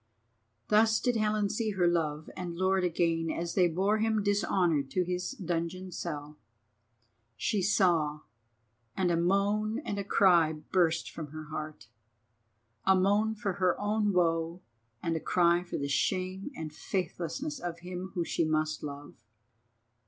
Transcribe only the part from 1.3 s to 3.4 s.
see her Love and Lord again